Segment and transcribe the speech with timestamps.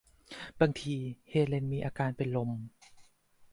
[0.61, 0.95] บางที
[1.29, 2.51] เฮเลนมีอาการเป็นลม